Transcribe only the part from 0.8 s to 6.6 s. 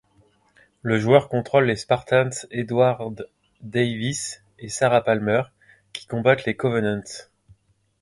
Le joueur contrôle les spartans Edward Davis et Sarah Palmer, qui combattent les